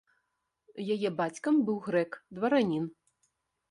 [0.95, 2.93] Яе бацькам быў грэк, дваранін.